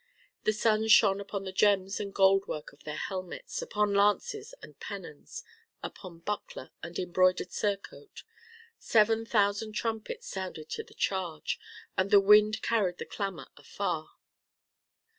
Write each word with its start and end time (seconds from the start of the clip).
The 0.45 0.51
sun 0.51 0.87
shone 0.87 1.21
upon 1.21 1.43
the 1.43 1.51
gems 1.51 1.99
and 1.99 2.11
goldwork 2.11 2.73
of 2.73 2.85
their 2.85 2.97
helmets, 2.97 3.61
upon 3.61 3.93
lances 3.93 4.55
and 4.59 4.79
pennons, 4.79 5.43
upon 5.83 6.21
buckler 6.21 6.71
and 6.81 6.97
embroidered 6.97 7.51
surcoat. 7.51 8.23
Seven 8.79 9.27
thousand 9.27 9.73
trumpets 9.73 10.25
sounded 10.27 10.71
to 10.71 10.81
the 10.81 10.95
charge, 10.95 11.59
and 11.95 12.09
the 12.09 12.19
wind 12.19 12.63
carried 12.63 12.97
the 12.97 13.05
clamor 13.05 13.45
afar. 13.55 14.09